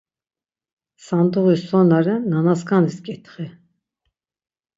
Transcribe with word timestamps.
Sanduği 1.05 1.57
so 1.67 1.79
na 1.89 1.99
ren 2.05 2.21
nanaskanis 2.31 2.97
ǩitxi. 3.05 3.45